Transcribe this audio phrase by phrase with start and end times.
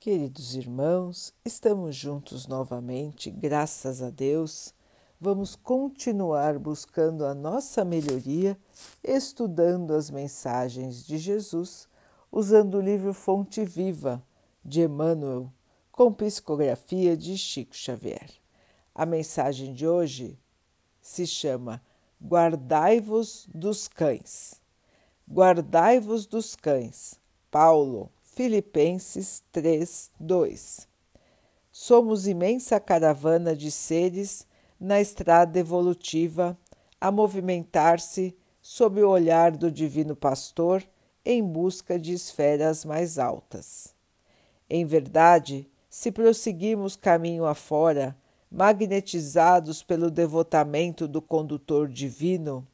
[0.00, 4.72] Queridos irmãos, estamos juntos novamente, graças a Deus.
[5.20, 8.58] Vamos continuar buscando a nossa melhoria,
[9.04, 11.86] estudando as mensagens de Jesus,
[12.32, 14.24] usando o livro Fonte Viva
[14.64, 15.52] de Emmanuel,
[15.92, 18.30] com psicografia de Chico Xavier.
[18.94, 20.38] A mensagem de hoje
[21.02, 21.78] se chama
[22.24, 24.62] Guardai-vos dos cães.
[25.30, 27.20] Guardai-vos dos cães.
[27.50, 28.10] Paulo,
[28.42, 30.88] Filipenses 3, 2.
[31.70, 34.46] Somos imensa caravana de seres
[34.80, 36.56] na estrada evolutiva
[36.98, 40.82] a movimentar-se sob o olhar do Divino Pastor
[41.22, 43.94] em busca de esferas mais altas.
[44.70, 48.16] Em verdade, se prosseguimos caminho afora,
[48.50, 52.66] magnetizados pelo devotamento do condutor divino,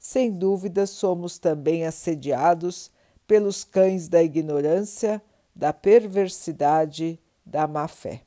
[0.00, 2.90] sem dúvida somos também assediados
[3.32, 5.22] pelos cães da ignorância,
[5.56, 8.20] da perversidade, da má-fé.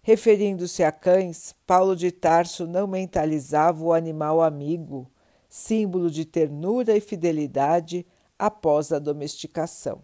[0.00, 5.12] Referindo-se a cães, Paulo de Tarso não mentalizava o animal amigo,
[5.46, 8.06] símbolo de ternura e fidelidade
[8.38, 10.02] após a domesticação.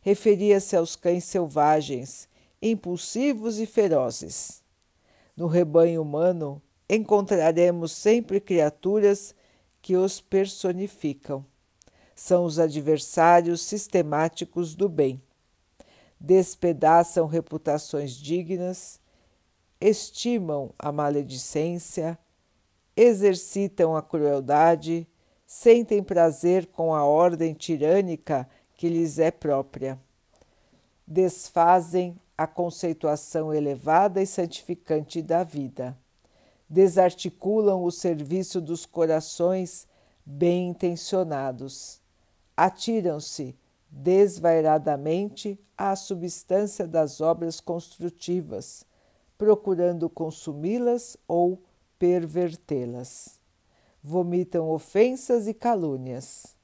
[0.00, 2.28] Referia-se aos cães selvagens,
[2.60, 4.60] impulsivos e ferozes.
[5.36, 9.36] No rebanho humano, encontraremos sempre criaturas
[9.80, 11.46] que os personificam
[12.14, 15.20] são os adversários sistemáticos do bem.
[16.20, 19.00] Despedaçam reputações dignas,
[19.80, 22.18] estimam a maledicência,
[22.96, 25.06] exercitam a crueldade,
[25.44, 29.98] sentem prazer com a ordem tirânica que lhes é própria.
[31.06, 35.96] Desfazem a conceituação elevada e santificante da vida.
[36.68, 39.86] Desarticulam o serviço dos corações
[40.24, 42.02] bem intencionados
[42.56, 43.56] atiram-se
[43.90, 48.84] desvairadamente à substância das obras construtivas,
[49.38, 51.62] procurando consumi-las ou
[51.98, 53.40] pervertê-las.
[54.02, 56.54] Vomitam ofensas e calúnias.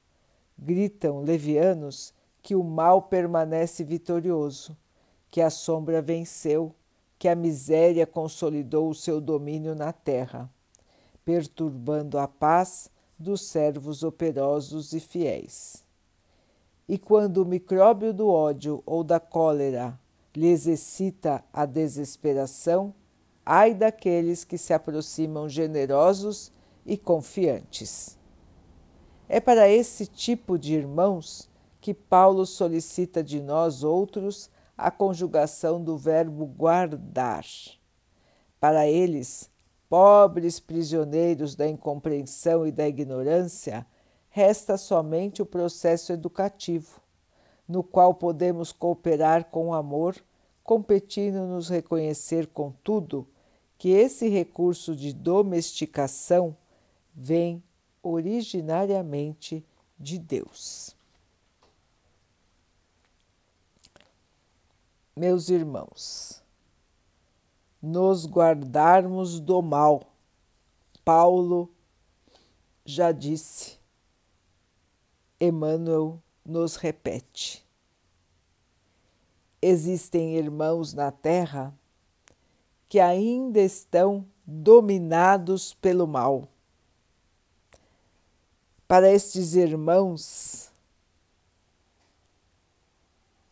[0.57, 4.77] Gritam levianos que o mal permanece vitorioso,
[5.29, 6.75] que a sombra venceu,
[7.17, 10.49] que a miséria consolidou o seu domínio na terra,
[11.23, 12.90] perturbando a paz
[13.21, 15.85] dos servos operosos e fiéis.
[16.87, 19.97] E quando o micróbio do ódio ou da cólera
[20.35, 22.93] lhes excita a desesperação,
[23.45, 26.51] ai daqueles que se aproximam generosos
[26.85, 28.17] e confiantes.
[29.29, 31.49] É para esse tipo de irmãos
[31.79, 37.45] que Paulo solicita de nós outros a conjugação do verbo guardar.
[38.59, 39.50] Para eles,
[39.91, 43.85] pobres prisioneiros da incompreensão e da ignorância,
[44.29, 47.01] resta somente o processo educativo,
[47.67, 50.15] no qual podemos cooperar com amor,
[50.63, 53.27] competindo nos reconhecer, contudo,
[53.77, 56.55] que esse recurso de domesticação
[57.13, 57.61] vem
[58.01, 59.61] originariamente
[59.99, 60.95] de Deus.
[65.13, 66.40] Meus irmãos,
[67.81, 70.03] nos guardarmos do mal.
[71.03, 71.69] Paulo
[72.85, 73.79] já disse,
[75.39, 77.65] Emmanuel nos repete.
[79.61, 81.73] Existem irmãos na Terra
[82.87, 86.47] que ainda estão dominados pelo mal.
[88.87, 90.71] Para estes irmãos,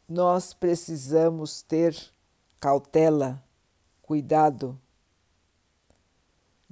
[0.08, 1.96] nós precisamos ter
[2.60, 3.42] cautela
[4.10, 4.76] cuidado,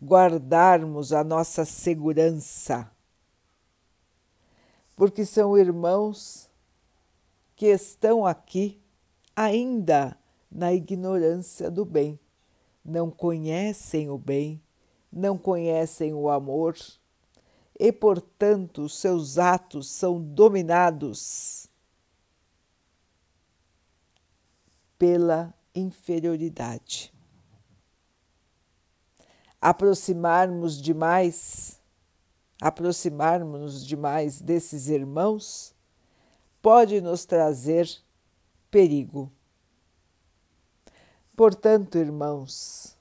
[0.03, 2.91] guardarmos a nossa segurança,
[4.95, 6.49] porque são irmãos
[7.55, 8.81] que estão aqui
[9.35, 10.17] ainda
[10.49, 12.19] na ignorância do bem,
[12.83, 14.59] não conhecem o bem,
[15.13, 16.75] não conhecem o amor
[17.79, 21.69] e, portanto, seus atos são dominados
[24.97, 27.15] pela inferioridade
[29.61, 31.79] aproximarmos demais,
[32.61, 35.75] aproximarmos demais desses irmãos,
[36.61, 37.89] pode nos trazer
[38.69, 39.31] perigo.
[41.35, 42.97] Portanto, irmãos,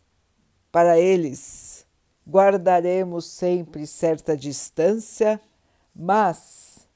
[0.70, 1.86] para eles
[2.28, 5.40] guardaremos sempre certa distância,
[5.94, 6.86] mas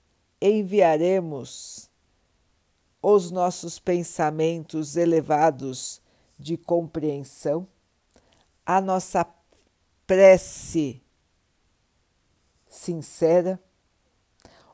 [0.41, 1.89] enviaremos
[3.03, 6.03] os nossos pensamentos elevados
[6.39, 7.67] de compreensão,
[8.67, 9.25] a nossa
[10.11, 11.01] prece
[12.67, 13.63] sincera,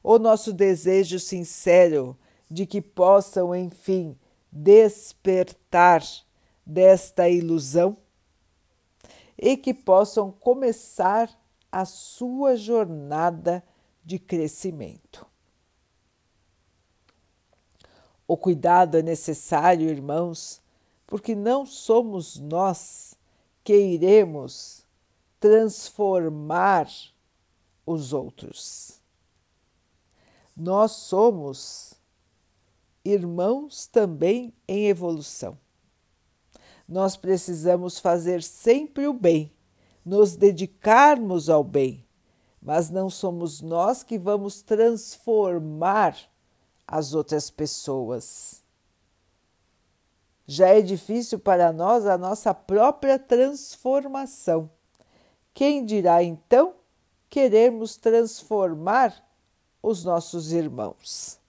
[0.02, 2.16] o nosso desejo sincero
[2.50, 4.18] de que possam, enfim,
[4.50, 6.02] despertar
[6.64, 7.98] desta ilusão
[9.36, 11.28] e que possam começar
[11.70, 13.62] a sua jornada
[14.02, 15.26] de crescimento.
[18.26, 20.62] O cuidado é necessário, irmãos,
[21.06, 23.14] porque não somos nós
[23.62, 24.85] que iremos
[25.46, 26.88] transformar
[27.87, 29.00] os outros.
[30.56, 31.94] Nós somos
[33.04, 35.56] irmãos também em evolução.
[36.88, 39.52] Nós precisamos fazer sempre o bem,
[40.04, 42.04] nos dedicarmos ao bem,
[42.60, 46.16] mas não somos nós que vamos transformar
[46.84, 48.64] as outras pessoas.
[50.44, 54.70] Já é difícil para nós a nossa própria transformação.
[55.56, 56.74] Quem dirá então
[57.30, 59.26] queremos transformar
[59.82, 61.40] os nossos irmãos?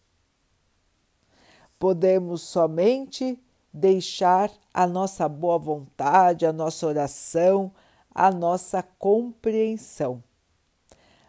[1.78, 3.38] Podemos somente
[3.74, 7.70] deixar a nossa boa vontade, a nossa oração,
[8.10, 10.24] a nossa compreensão.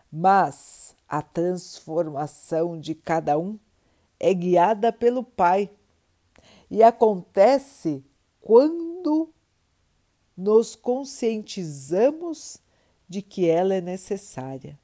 [0.08, 3.58] Mas a transformação de cada um
[4.20, 5.68] é guiada pelo Pai
[6.70, 8.04] e acontece
[8.40, 9.30] quando
[10.36, 12.62] nos conscientizamos
[13.08, 14.78] de que ela é necessária.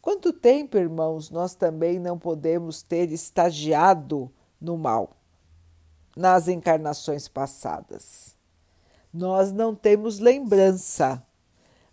[0.00, 4.30] Quanto tempo, irmãos, nós também não podemos ter estagiado
[4.60, 5.16] no mal
[6.16, 8.36] nas encarnações passadas?
[9.12, 11.22] Nós não temos lembrança,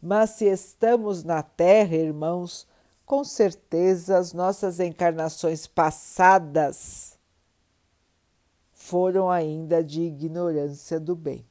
[0.01, 2.67] mas se estamos na Terra, irmãos,
[3.05, 7.19] com certeza as nossas encarnações passadas
[8.71, 11.45] foram ainda de ignorância do bem.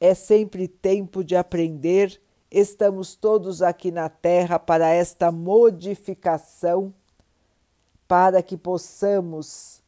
[0.00, 2.20] É sempre tempo de aprender,
[2.50, 6.94] estamos todos aqui na Terra para esta modificação,
[8.08, 9.82] para que possamos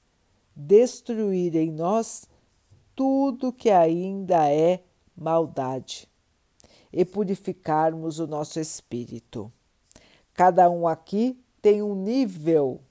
[0.55, 2.29] destruir em nós
[2.94, 4.85] tudo que ainda é
[5.17, 6.06] maldade
[6.93, 9.50] e purificarmos o nosso espírito.
[10.35, 12.82] Cada um aqui tem um nível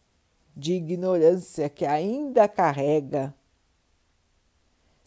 [0.56, 3.34] de ignorância que ainda carrega.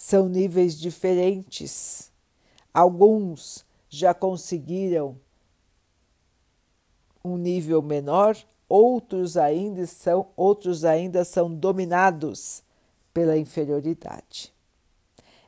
[0.07, 2.13] São níveis diferentes.
[2.75, 5.19] Alguns já conseguiram
[7.25, 8.37] um nível menor,
[8.69, 12.63] outros ainda são, outros ainda são dominados
[13.15, 14.53] pela inferioridade.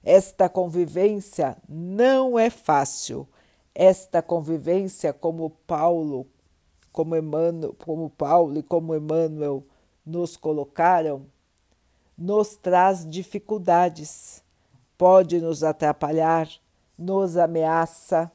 [0.03, 3.29] Esta convivência não é fácil,
[3.75, 6.26] esta convivência, como Paulo,
[6.91, 9.62] como Emmanuel, como Paulo e como Emmanuel
[10.03, 11.26] nos colocaram,
[12.17, 14.43] nos traz dificuldades,
[14.96, 16.48] pode nos atrapalhar,
[16.98, 18.32] nos ameaça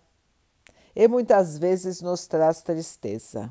[0.96, 3.50] e muitas vezes nos traz tristeza.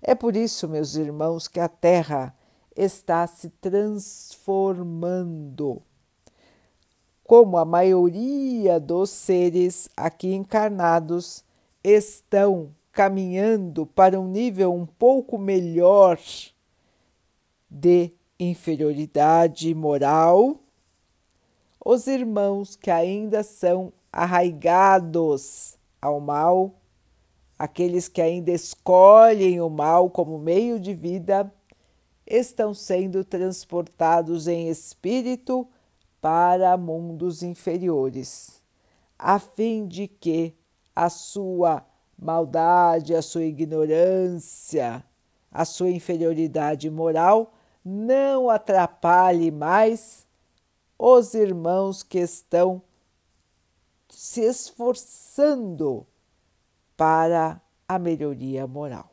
[0.00, 2.34] É por isso, meus irmãos, que a Terra
[2.76, 5.82] está se transformando
[7.28, 11.44] como a maioria dos seres aqui encarnados
[11.84, 16.18] estão caminhando para um nível um pouco melhor
[17.70, 18.10] de
[18.40, 20.58] inferioridade moral,
[21.90, 26.74] os irmãos que ainda são arraigados ao mal,
[27.58, 31.50] aqueles que ainda escolhem o mal como meio de vida,
[32.26, 35.66] estão sendo transportados em espírito
[36.20, 38.62] para mundos inferiores,
[39.18, 40.54] a fim de que
[40.94, 41.86] a sua
[42.18, 45.02] maldade, a sua ignorância,
[45.50, 50.27] a sua inferioridade moral não atrapalhe mais
[50.98, 52.82] os irmãos que estão
[54.08, 56.06] se esforçando
[56.96, 59.12] para a melhoria moral.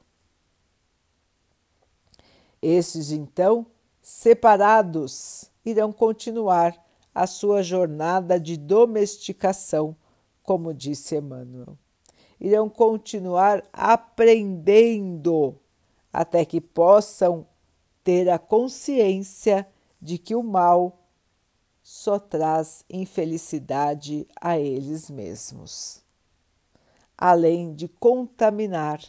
[2.61, 3.67] Esses, então,
[4.01, 6.75] separados, irão continuar
[7.13, 9.95] a sua jornada de domesticação,
[10.41, 11.77] como disse Emmanuel.
[12.39, 15.59] Irão continuar aprendendo
[16.11, 17.47] até que possam
[18.03, 19.67] ter a consciência
[20.01, 21.04] de que o mal
[21.87, 26.01] só traz infelicidade a eles mesmos,
[27.15, 28.99] além de contaminar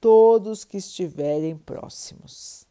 [0.00, 2.66] todos que estiverem próximos.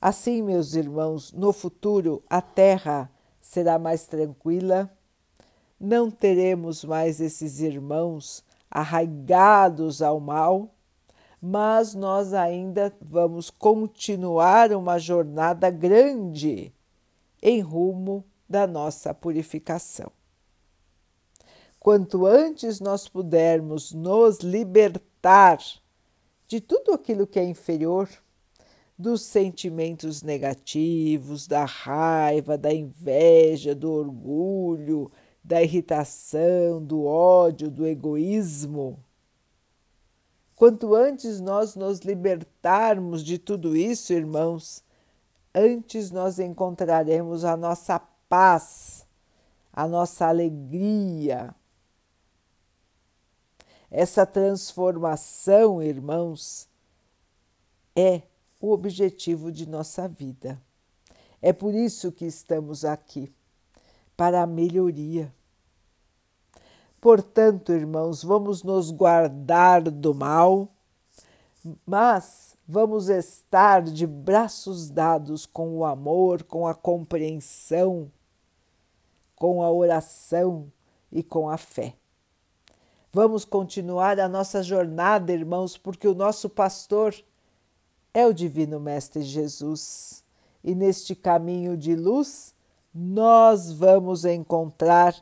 [0.00, 4.90] Assim, meus irmãos, no futuro a terra será mais tranquila,
[5.78, 10.74] não teremos mais esses irmãos arraigados ao mal,
[11.38, 16.72] mas nós ainda vamos continuar uma jornada grande
[17.44, 20.10] em rumo da nossa purificação.
[21.78, 25.58] Quanto antes nós pudermos nos libertar
[26.48, 28.08] de tudo aquilo que é inferior,
[28.96, 35.10] dos sentimentos negativos, da raiva, da inveja, do orgulho,
[35.42, 38.98] da irritação, do ódio, do egoísmo.
[40.54, 44.84] Quanto antes nós nos libertarmos de tudo isso, irmãos,
[45.54, 49.06] antes nós encontraremos a nossa paz,
[49.72, 51.54] a nossa alegria.
[53.90, 56.68] Essa transformação, irmãos,
[57.94, 58.22] é
[58.60, 60.60] o objetivo de nossa vida.
[61.40, 63.32] É por isso que estamos aqui
[64.16, 65.32] para a melhoria.
[67.00, 70.68] Portanto, irmãos, vamos nos guardar do mal,
[71.84, 78.10] mas vamos estar de braços dados com o amor, com a compreensão,
[79.36, 80.72] com a oração
[81.12, 81.94] e com a fé.
[83.12, 87.14] Vamos continuar a nossa jornada, irmãos, porque o nosso pastor
[88.12, 90.24] é o Divino Mestre Jesus.
[90.62, 92.54] E neste caminho de luz,
[92.92, 95.14] nós vamos encontrar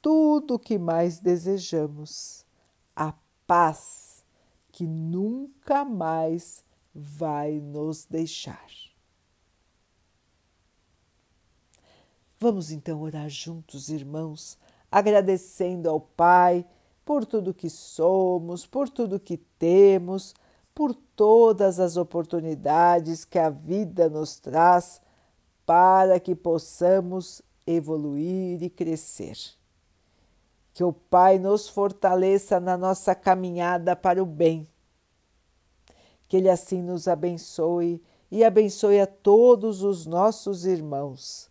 [0.00, 2.44] tudo o que mais desejamos:
[2.94, 3.12] a
[3.46, 4.07] paz
[4.78, 8.70] que nunca mais vai nos deixar.
[12.38, 14.56] Vamos então orar juntos, irmãos,
[14.88, 16.64] agradecendo ao Pai
[17.04, 20.32] por tudo que somos, por tudo que temos,
[20.72, 25.02] por todas as oportunidades que a vida nos traz
[25.66, 29.57] para que possamos evoluir e crescer.
[30.78, 34.64] Que o Pai nos fortaleça na nossa caminhada para o bem.
[36.28, 41.50] Que Ele assim nos abençoe e abençoe a todos os nossos irmãos.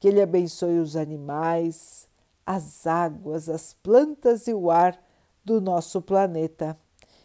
[0.00, 2.08] Que Ele abençoe os animais,
[2.46, 4.98] as águas, as plantas e o ar
[5.44, 6.74] do nosso planeta.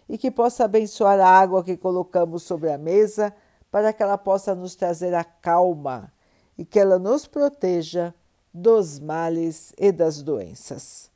[0.10, 3.34] E que possa abençoar a água que colocamos sobre a mesa
[3.72, 6.12] para que ela possa nos trazer a calma
[6.58, 8.13] e que ela nos proteja
[8.54, 11.16] dos males e das doenças.